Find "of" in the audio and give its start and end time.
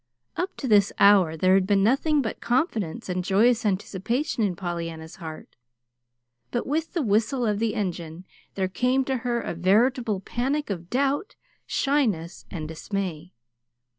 7.45-7.59, 10.71-10.89